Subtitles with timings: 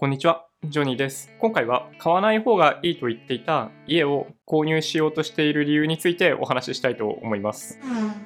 [0.00, 1.30] こんにちは、ジョニーです。
[1.38, 7.78] 今回は買わない方がいいと言っていた家を購入しようとしている理由についてお話ししたいと思います。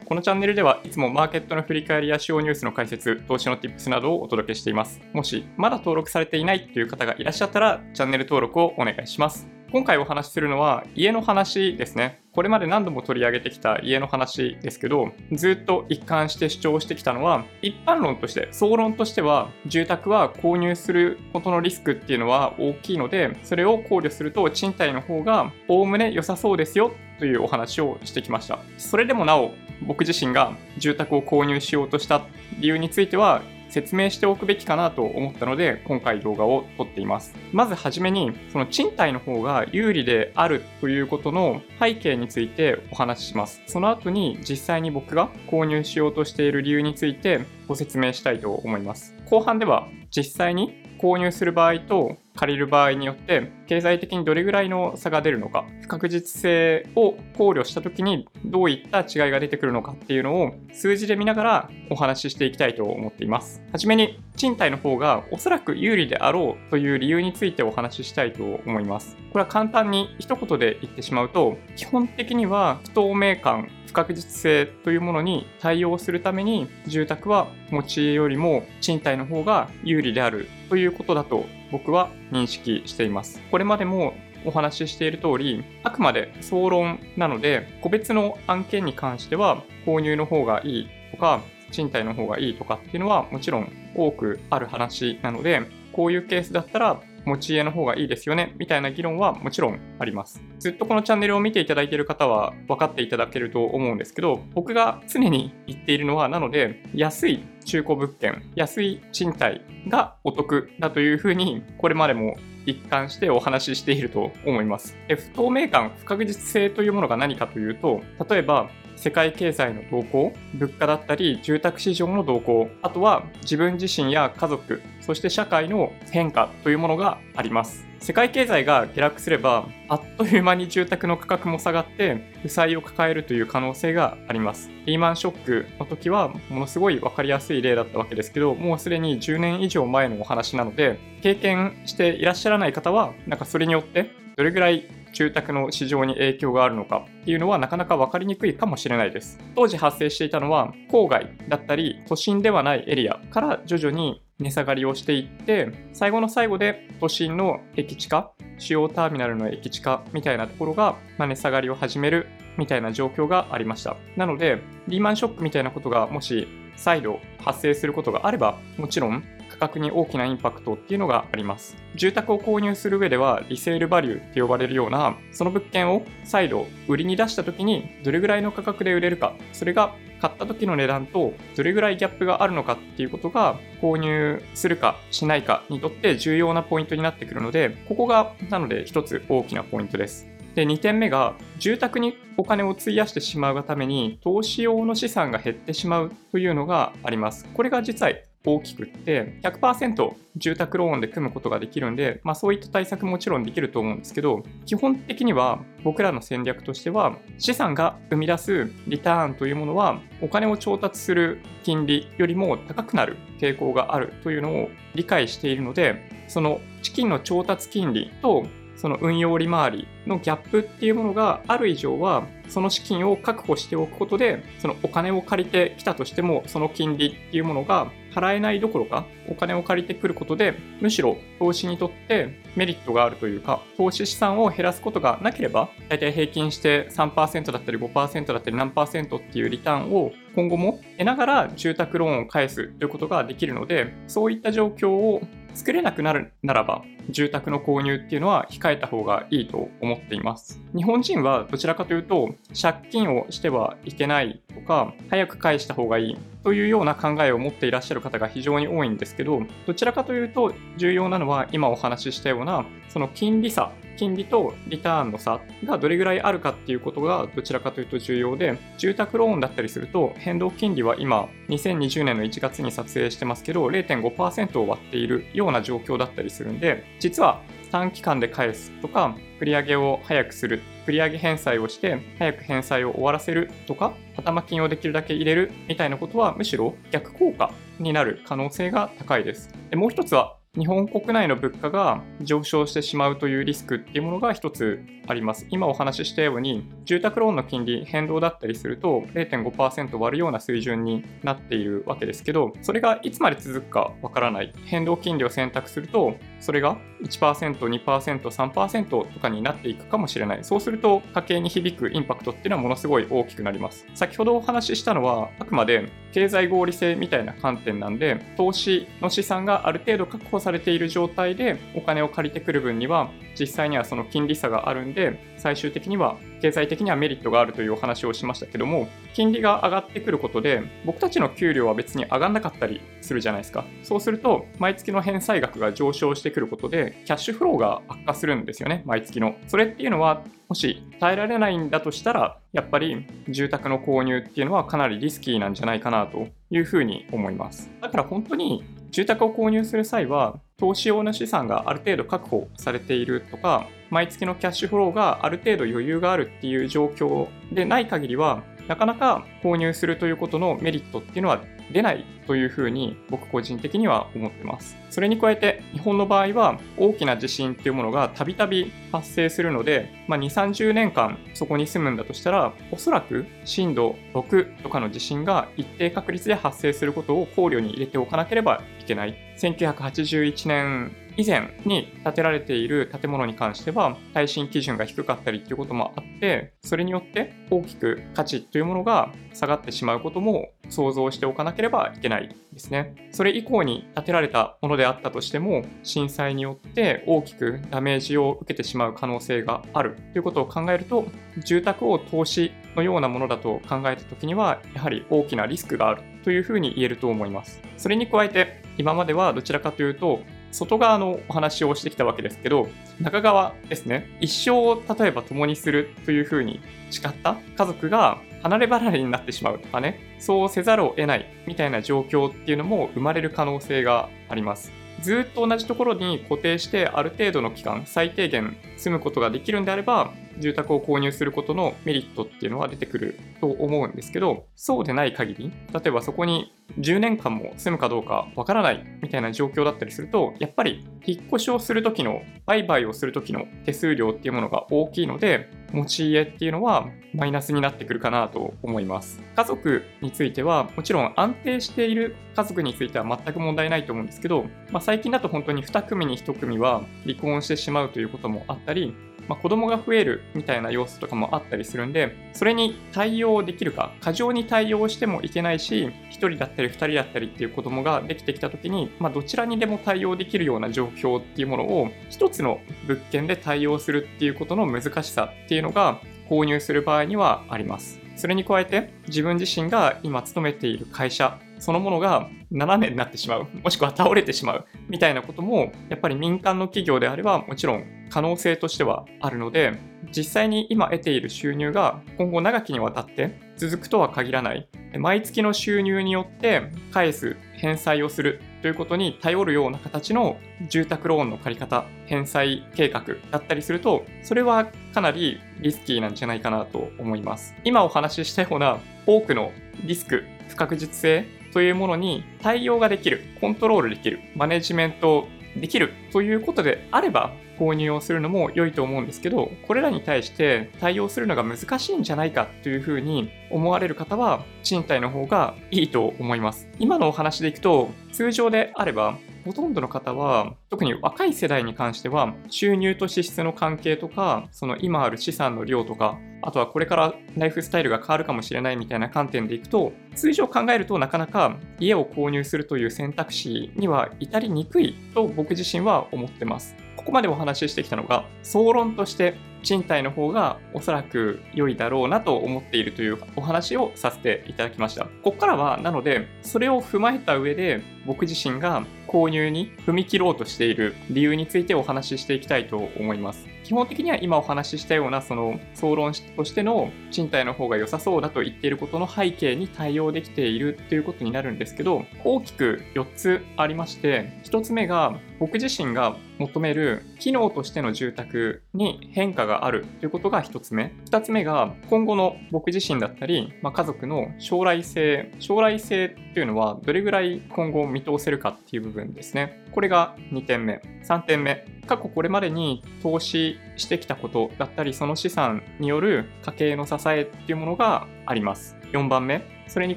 [0.04, 5.00] このチャンネルではいつもマーケットの振り返りや使用ニュースの解説、投資の Tips などをお届けしています。
[5.12, 9.48] もしまだ登録されていないという方がいらっしゃったらチャンネル登録をお願いします。
[9.74, 12.22] 今回お話しするのは家の話ですね。
[12.32, 28.60] これまで何度も取り上げてきた家の話ですけど、ずっと一貫して主張してきたのは、一般論として、総論としては、住宅は購入することのリスクっていうのは大きいので、それを考慮すると賃貸の方がおおむね良さそうですよというお話をしてきました。
[28.78, 32.22] それでもなお、僕自身が住宅を購入しようとした
[32.60, 37.34] 理由については、説明しておくべきかなと思ったので、今回動画を撮っています。
[37.52, 43.62] まずはじめに、その賃貸の方が有利であるということの背景についてお話しします。
[43.66, 49.14] その後に実際に僕が購入しようとしている理由についてご説明したいと思います。
[49.30, 63.62] 後半では実際に購入する場合と借りる場合によって経済的にどれぐらいの差が出るのか不確実性を考慮した時にどういった違いが出てくるのかっていうのを数字で見ながらお話ししていきたいと思っています。
[63.72, 69.16] はじめに賃貸の方がおそらく有利であろうという理由についてお話ししたいと思います。
[69.32, 83.40] これは簡単に一言で言ってしまうと基本的には不透明感不確実性というものに対応するために住宅は持ち家よりも賃貸の方が有利であるということだと僕は認識しています。
[83.50, 100.42] これまでもお話ししている通り、あくまで総論なので、個別の案件に関しては購入の方がいいとか、賃貸の方がいいとかっていうのはもちろん多くある話なので、こういうケースだったら持ち家の方がいいですよね、みたいな議論はもちろんあります。
[100.58, 112.36] ずっとこのチャンネルを見ていただいている方は分かっていただけると思うんですけど、僕が常に言っているのは、なので、安い中古物件、安い賃貸がお得だというふうに、これまでも
[112.66, 114.96] 一貫してお話ししていると思います。
[115.08, 118.70] で不透明感、不確実性というものが何かというと、例えば
[119.04, 127.86] 世界経済の動向、物価だったり住宅市場の動向、あとは自分自身や家族、そして社会の変化というものがあります。
[127.98, 134.70] 世界経済が下落すれば、あっという間に住宅の価格も下がって、負債を抱えるという可能性があります。
[134.86, 149.38] リーマンショックの時は、ものすごい分かりやすい例だったわけですけど、もうすでに10年以上前のお話なので、経験していらっしゃらない方は、なんかそれによって、どれぐらい住宅の市場に影響があるのかっていうのはなかなか分かりにくいかもしれないです。
[149.54, 162.26] 当時発生していたのは郊外だったり都心ではないエリアから徐々に値下がりをしていって最後の最後で都心の駅地下主要ターミナルの駅地下みたいなところが値下がりを始める
[162.56, 163.96] みたいな状況がありました。
[164.16, 169.24] なのでリーマンショックみたいなことがもし再度発生することがあればもちろん
[169.68, 171.76] 格に大きなインパクトっていうのがあります。
[171.94, 190.34] 住宅を購入する上ではリセールバリューって呼ばれるようなその物件を再度売りに出した時にどれぐらいの価格で売れるかそれが買った時の値段とどれぐらいギャップがあるのかっていうことが購入するかしないかにとって重要なポイントになってくるのでここがなので一つ大きなポイントです。
[190.54, 197.44] で、2点目が、住宅にお金を費やしてしまうがために、投資用の資産が減ってしまうというのがあります。
[197.54, 198.12] これが実は
[198.46, 218.44] 大きくって100%住宅ローンで組むことができるんで、まあ、そういった対策もちろんできると思うんですけど基本的には僕らの戦略としては資産が生み出すリターンというものはお金を調達する金利よりも高くなる傾向があるというのを理解しているのでその資金の調達金利と
[218.76, 245.22] その運用利回りのギャップっていうものがある以上はその資金を確保しておくことでそのお金を借りてきたとしてもその金利っていうものが払えないどころかお金を借りてくることでむしろ投資にとってメリットがあるというか投資資産を減らすことがなければ大体平均して3%だったり5%だったり何っていうリターンを今後も得ながら住宅ローンを返すということができるのでそういった状況を
[245.54, 250.60] 作れなくなるならば住宅の購入っていうのは控えた方がいいと思っています。
[250.74, 289.50] 日本人はどちらかというと借金をしてはいけないとか早く返した方がいいというような考えを持っていらっしゃる方が非常に多いんですけどどちらかというと重要なのは今お話ししたようなその金利差金利とリターンの差がどれぐらいあるかっていうことがどちらかというと重要で、住宅ローンだったりすると変動金利は今2020年の1月に撮影してますけど0.5%を割っているような状況だったりするんで、実は短期間で返すとか、繰り上げを早くする、繰り上げ返済をして早く返済を終わらせるとか、頭金をできるだけ入れるみたいなことはむしろ逆効果になる可能性が高いです。
[289.70, 295.46] でもう一つは日本国内の物価が上昇してしまうというリスクっていうものが一つあります。
[295.50, 304.52] 今お話ししたように、住宅ローンの金利変動だったりすると0.5%割るような水準になっているわけですけど、それがいつまで続くかわからない。
[304.64, 310.44] 変動金利を選択すると、それが1%、2%、3%とかになっていくかもしれない。
[310.44, 313.86] そうすると家計に響くインパクトっていうのはものすごい大きくなります。
[313.94, 333.64] 先ほどお話ししたのは、あくまで経済合理性みたいな観点なんで、投資の資産がある程度確保されている状態でお金を借りてくる分には、実際にはその金利差があるんで、最終的には経済的にはメリットがあるというお話をしましたけども、金利が上がってくることで、僕たちの給料は別に上がんなかったりするじゃないですか。
[333.82, 339.36] そうすると、毎月の返済額が上昇してくることで、キャッシュフローが悪化するんですよね、毎月の。
[339.48, 347.70] それっていうのは、もし耐えられないんだとしたら、やっぱり住宅の購入っていうのはかなりリスキーなんじゃないかなというふうに思います。
[347.80, 348.62] だから本当に
[348.94, 364.76] 住宅を購入する際は、投資用の資産がある程度確保されているとか、毎月のキャッシュフローがある程度余裕があるっていう状況でない限りは、なかなか購入するということのメリットっていうのは出ないというふうに僕個人的には思ってます。
[364.90, 379.16] それに加えて日本の場合は大きな地震っていうものがたびたび発生するので、まあ、2、30年間そこに住むんだとしたらおそらく震度6とかの地震が一定確率で発生することを考慮に入れておかなければいけない。
[379.38, 392.94] 1981年以前に建てられている建物に関しては耐震基準が低かったりっていうこともあってそれによって大きく価値というものが下がってしまうことも想像しておかなければいけないですね。
[393.10, 401.04] それ以降に建てられたものであったとしても震災によって大きくダメージを受けてしまう可能性があるということを考えると
[401.44, 407.60] 住宅を投資のようなものだと考えた時にはやはり大きなリスクがあるというふうに言えると思います。
[407.76, 410.20] それに加えて今まではどちらかというと
[410.54, 412.68] 外側のお話をしてきたわけですけど、
[413.00, 416.60] 中側ですね、一生を例えば共にするというふうに
[416.90, 424.70] 誓った家族が離れ離れになってしまうとかね、そうせざるを得ないみたいな状況っていうのも生まれる可能性があります。
[425.00, 449.20] ずっと同じところに固定してある程度の期間、最低限住むことができるんであれば、住宅を購入することのメリットっていうのは出てくると思うんですけど、そうでない限り、例えばそこに10年間も住むかどうかわからないみたいな状況だったりすると、やっぱり引っ越しをするときの、売買をするときの手数料っていうものが大きいので、持ち家っていうのはマイナスになってくるかなと思います。
[449.34, 458.94] 家族については、もちろん安定している家族については全く問題ないと思うんですけど、まあ、最近だと本当に2組に1組は離婚してしまうということもあったり、
[459.28, 478.00] まあ、子供が増えるみたいな要素とかもあったりするんで、それに対応できるか、過剰に対応してもいけないし、1人だったり2人だったりっていう子供ができてきた時に、まあ、どちらにでも対応できるような状況っていうものを、一つの物件で対応するっていうことの難しさっていうのが、購入する場合にはあります。
[478.16, 489.72] それに加えて、自分自身が今勤めている会社そのものが斜めになってしまう、もしくは倒れてしまうみたいなことも、やっぱり民間の企業であればもちろん可能性としてはあるので、
[490.14, 494.68] 実際に今得ている収入が今後長きにわたって続くとは限らない。
[494.98, 500.36] 毎月の収入によって返す、返済をするということに頼るような形の
[500.68, 507.54] 住宅ローンの借り方、返済計画だったりすると、それはかなりリスキーなんじゃないかなと思います。
[507.64, 509.50] 今お話ししたような多くの
[509.82, 526.68] リスク、不確実性というものに対応ができる、コントロールできる、マネジメントできるということであれば、購入をするのも良いと思うんですけど、これらに対して対応するのが難しいんじゃないかというふうに思われる方は、賃貸の方がいいと思います。
[526.80, 546.76] 今のお話でいくと、通常であれば、ほとんどの方は、特に若い世代に関しては、収入と支出の関係とか、その今ある資産の量とか、あとはこれからライフスタイルが変わるかもしれないみたいな観点でいくと、通常考えるとなかなか家を購入するという選択肢には至りにくいと僕自身は思ってます。
[546.96, 555.04] ここまでお話ししてきたのが、総論として賃貸の方がおそらく良いだろうなと思っているというお話をさせていただきました。
[555.04, 563.53] ここからは、なので、それを踏まえた上で、僕自身が購入に踏み切ろうとしている理由についてお話ししていきたいと思います。
[563.64, 590.80] 基本的には今お話ししたようなその総論としての賃貸の方が良さそうだと言っていることの背景に対応できているということになるんですけど大きく4つありまして1つ目が僕自身が求める機能としての住宅に変化があるということが1つ目2つ目が今後の僕自身だったり、まあ、家族の将来性将来性っていうのはどれぐらい今後見通せるかっていう部分ですねこれが2点目。
[591.02, 591.66] 3点目。
[591.86, 598.76] 過去これまでに投資してきたことだったり、その資産による家計の支えっていうものがあります。
[598.92, 599.42] 4番目。
[599.66, 599.96] それに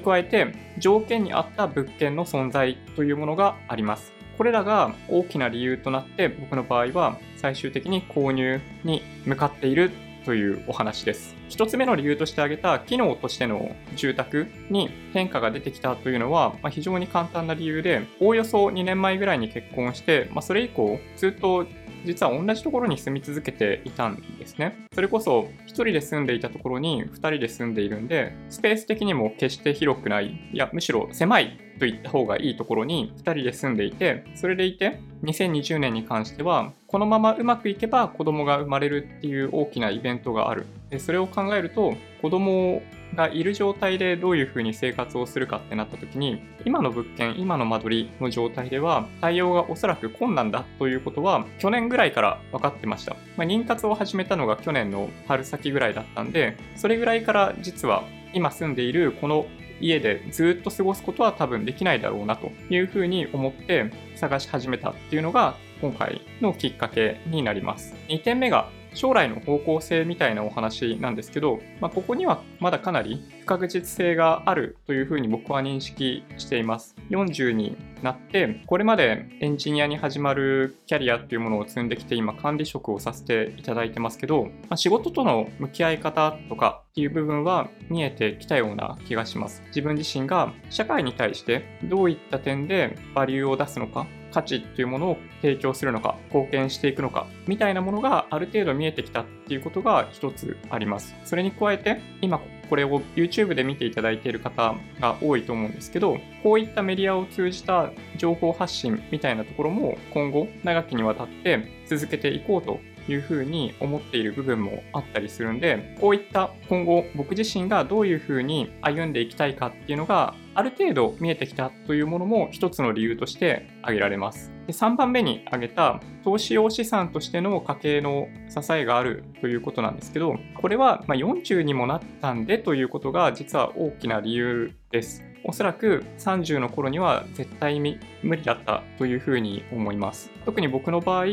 [0.00, 4.17] 加えて、条件に合った物件の存在というものがあります。
[4.38, 9.90] これらが大きな理由となって僕の場合は最終的に購入に向かっている
[10.24, 11.34] というお話です。
[11.48, 21.66] 一つ目の理由として挙げた機能としての住宅に変化が出てきたというのは、まあ、非常に簡単な理由で、おおよそ2年前ぐらいに結婚して、まあ、それ以降ずっと
[22.04, 24.86] 実は同じところに住み続けていたんですね。
[24.94, 40.66] それこそ1人で住んでいたところに2人で住んでいるんで、スペース的にも決して広くない、いや、むしろ狭いと言った方がいいところに2人で住んでいて、それでいて、2020年に関しては、このままうまくいけば子供が生まれるっていう大きなイベントがある。
[40.90, 42.82] でそれを考えると、子供
[43.14, 53.16] がいる状態でどういうふうに生活をするかってなった時に、今の物件、今の間取りの状態では対応がおそらく困難だということは去年ぐらいから分かってました。
[53.36, 59.46] まあ、妊活を始めたのが去年の春先ぐらいだったんで、それぐらいから実は今住んでいるこの
[59.80, 67.94] 家でずっと過ごすことは多分できないだろうなというふうに思って探し始めたっていうのが今回のきっかけになります。
[68.08, 76.96] 2点目が将来の方向性みたいなお話なんですけど、まあ、ここにはまだかなり不確実性があるというふうに僕は認識しています。
[77.10, 89.62] 40になって、これまでエンジニアに始まるキャリアっていうものを積んできて、今管理職をさせていただいてますけど、まあ、仕事との向き合い方とかっていう部分は見えてきたような気がします。
[89.68, 94.06] 自分自身が社会に対してどういった点でバリューを出すのか
[94.38, 101.16] 価値っていうものを提供するのか、貢献していくのか、みたいなものがある程度見えてきたっていうことが一つあります。
[101.24, 102.40] それに加えて、今
[102.70, 112.78] これを YouTube で見ていただいている方が多いと思うんですけど、こういったメディアを通じた情報発信みたいなところも今後長きにわたって続けていこうと
[113.08, 124.50] いうふうに思っている部分もあったりするんで、こういった今後僕自身がどういうふうに歩んでいきたいかっていうのがある程度見えてきたというものも一つの理由として挙げられます。
[124.66, 135.22] で3番目に挙げた投資用資産としての家計の支えがあるということなんですけど、これはま40にもなったんでということが実は大きな理由です。
[135.44, 140.30] おそらく30の頃には絶対無理だったというふうに思います。
[140.44, 141.24] 特に僕の場合、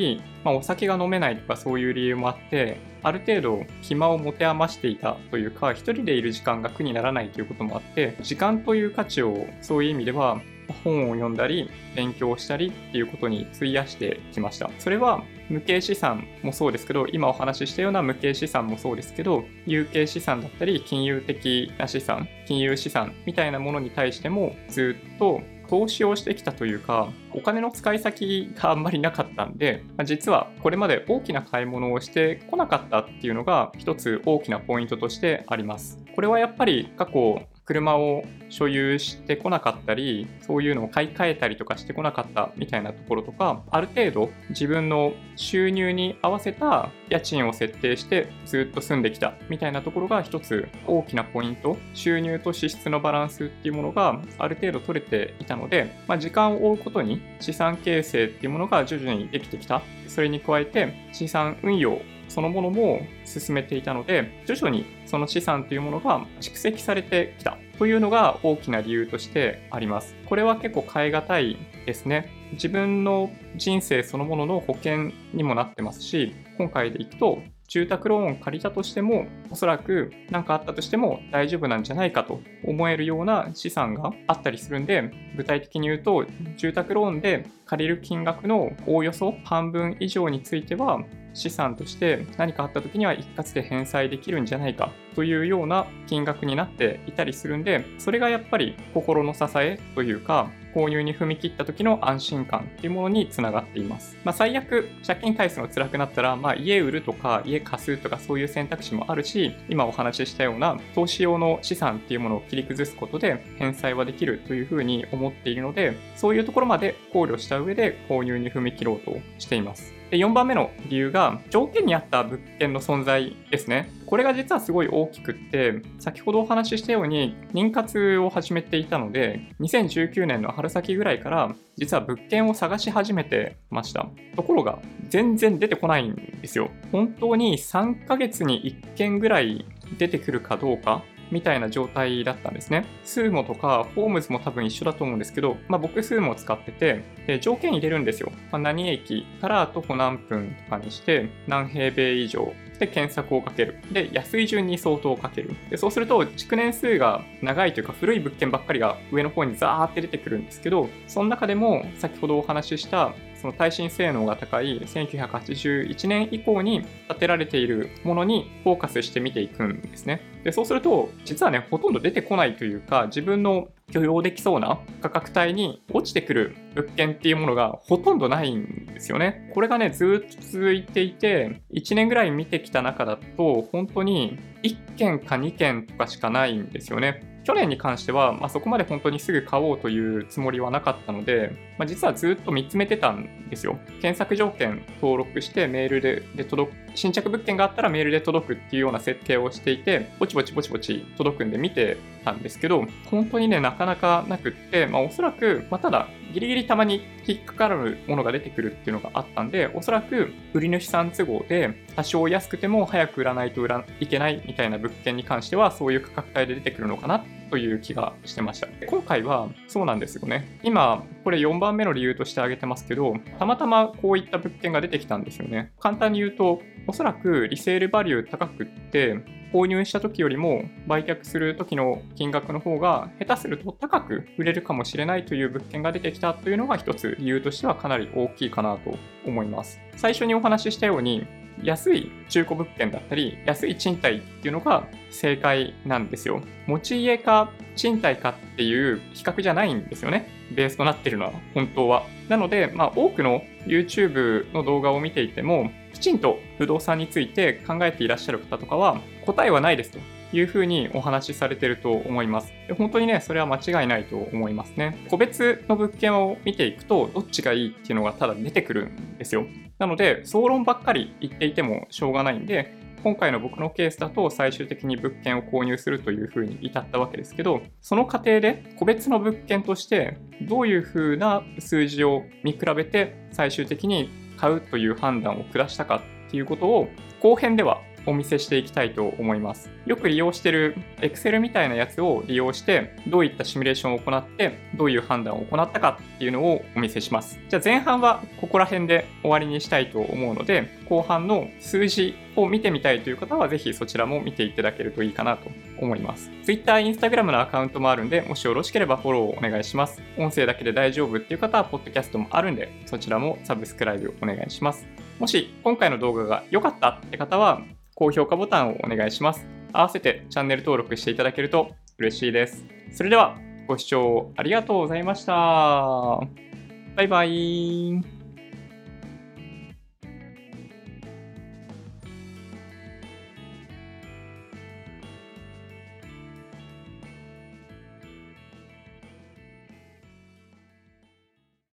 [0.44, 10.42] まあ、お酒が飲めないとかそういう理由もあって、ある程度暇を持て余していたというか、一人でいる時間が苦にならないということもあって、時間という価値をそういう意味では
[10.84, 14.70] 本を読んだり、勉強したりっていうことに費やしてきました。
[14.80, 36.00] それは無形資産もそうですけど、今お話ししたような無形資産もそうですけど、有形資産だったり、金融的な資産、金融資産みたいなものに対してもずっと投資をしてきたというか、お金の使い先があんまりなかったんで、まあ、実はこれまで大きな買い物をしてこなかったっていうのが一つ大きなポイントとしてあります。
[36.16, 59.82] これはやっぱり過去車を所有してこなかったり、そういうのを買い替えたりとかしてこなかったみたいなところとか、ある程度自分の収入に合わせた家賃を設定してずっと住んできたみたいなところが一つ大きなポイント、収入と支出のバランスっていうものがある程度取れていたので、まあ、時間を追うことに資産形成っていうものが徐々にできてきた。
[60.08, 70.16] それに加えて資産運用そのものも進めていたので、徐々にその資産というものが蓄積されてきたというのが大きな理由としてあります。
[70.26, 72.30] これは結構変え難いですね。
[72.54, 86.26] 自分の人生そのものの保険にもなってますし、今回でいくと住宅ローンを借りたとしても、おそらく何かあったとしても大丈夫なんじゃないかと思えるような資産があったりするんで、具体的に言うと、
[86.58, 91.02] 住宅ローンで借りる金額のおおよそ半分以上については、
[91.36, 104.18] 資産として何かあった時には一括で返済できるんじゃないかというような金額になっていたりするんで、それがやっぱり心の支えというか、購入に踏み切った時の安心感っていうものにつながっています。
[104.26, 119.95] まあ、最悪、借金返すの辛くなったら、まあ、家売るとか家貸すとかそういう選択肢もあるし、今お話ししたような投資用の資産っていうものを切り崩すことで返済はできるというふうに思っているので、そういうところまで考慮した上で購入に踏み切ろうとしています。
[120.12, 123.90] で4番目の理由が条件に合った物件の存在ですね。
[124.06, 134.08] これが実はすごい大きくって、先ほどお話ししたように妊活を始めていたので、2019年の春先ぐらいから実は物件を探し始めてました。
[134.36, 136.70] ところが全然出てこないんですよ。
[136.92, 139.66] 本当に3ヶ月に1件ぐらい
[139.98, 142.86] 出てくるかどうかみたいな状態だったんですね。
[143.04, 148.32] スーモとかフォームズも多分一緒だと思うんですけど、まあ、僕スーモを使ってて、で条件入れるんですよ。
[148.52, 153.80] まあ、何駅から徒歩何分とかにして、何平米以上で検索をかける。
[153.92, 155.56] で、安い順に相当をかける。
[155.70, 163.14] で、そうすると、築年数が長いというか古い物件ばっかりが上の方にザーって出てくるんですけど、その中でも先ほどお話しした
[163.46, 170.22] その耐震性能が高い1981年以降に建てられているものにフォーカスして見ていくんですね。
[170.44, 179.52] でそうすると、実はね、ほとんど出てこないというか、自分の許容できそうな価格帯に落ちてくる物件っていうものがほとんどないんですよね。
[179.54, 187.35] これがね、ずっと続いていて、1年ぐらい見てきた中だと、本当に1件か2件とかしかないんですよね。
[187.46, 193.78] 去年に関しては、まあ、そこまで本当にすぐ買おうというつもりはなかったので、まあ、実はずっと見つめてたんですよ。
[194.02, 218.68] 検索条件登録してメールでで届く、新着物件があったらメールで届くっていうような設定をしていて、ぼちぼちぼちぼち届くんで見てたんですけど、本当にね、なかなかなくって、まあ、おそらく、まあ、ただ、ギリギリたまに引っかかるものが出てくるっていうのがあったんで、おそらく売り主さん都合で多少安くても早く売らないと売らいけないみたいな物件に関してはそういう価格帯で出てくるのかなという気がしてました。
[218.86, 220.60] 今回はそうなんですよね。
[220.62, 225.72] 今、これ4番目の理由として挙げてますけど、たまたまこういった物件が出てきたんですよね。
[225.80, 229.20] 簡単に言うと、おそらくリセールバリュー高くって、
[229.56, 239.80] 購入した時よりも売却する時の金額の方が下手すると高く売れるかもしれないという物件が出てきたというのが一つ理由としてはかなり大きいかなと思います。
[239.96, 241.26] 最初にお話ししたように
[241.64, 246.42] 安い中古物件だったり安い賃貸っていうのが正解なんですよ。
[246.68, 250.30] 持ち家か賃貸かっていう比較じゃないんですよね。
[250.52, 252.04] ベースとなってるのは本当は。
[252.30, 260.00] なので、まあ、多くの YouTube の動画を見ていてもきちんと不動産について考えていらっしゃる方とかは答えはないですと
[260.36, 262.54] いうふうにお話しされてると思います。
[262.68, 265.06] で本当にね、それは間違いないと思いますね。
[265.10, 269.46] 個別の物件を見ていくと、どっちがいいっていうのがただ出てくるんですよ。
[269.80, 272.74] なので、総論ばっかり言っていてもしょうがないんで、
[273.06, 286.88] 今回の僕のケースだと最終的に物件を購入するというふうに至ったわけですけど、その過程で個別の物件としてどういうふうな数字を見比べて最終的に買うという判断を下したかっていうことを
[287.22, 289.70] 後編ではお見せしていきたいと思います。
[289.86, 297.40] よく利用してる Excel みたいなやつを利用して、どういったシミュレーションを行って、どういう判断を行ったかっていうのをお見せします。
[297.50, 306.32] じゃあ前半はここら辺で終わりにしたいと思うので、後半の数字を見てみたいという方は、ぜひそちらも見ていただけるといいかなと思います。
[306.44, 310.02] Twitter、Instagram のアカウントもあるんで、もしよろしければフォローをお願いします。
[310.18, 314.86] 音声だけで大丈夫っていう方は、ポッドキャストもあるんで、そちらもサブスクライブお願いします。
[315.20, 317.62] もし今回の動画が良かったって方は、
[317.96, 319.48] 高評価ボタンをお願いします。
[319.74, 322.64] 合わせてチャンネル登録していただけると嬉しいです。
[322.92, 325.34] それではご視聴ありがとうございました。
[325.34, 328.15] バイバイ。